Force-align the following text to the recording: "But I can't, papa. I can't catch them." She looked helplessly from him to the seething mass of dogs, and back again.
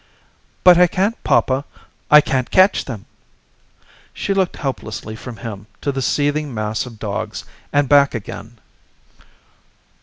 "But 0.63 0.79
I 0.79 0.87
can't, 0.87 1.23
papa. 1.23 1.63
I 2.09 2.21
can't 2.21 2.49
catch 2.49 2.85
them." 2.85 3.05
She 4.15 4.33
looked 4.33 4.55
helplessly 4.55 5.15
from 5.15 5.37
him 5.37 5.67
to 5.81 5.91
the 5.91 6.01
seething 6.01 6.51
mass 6.51 6.87
of 6.87 6.97
dogs, 6.97 7.43
and 7.71 7.87
back 7.87 8.15
again. 8.15 8.57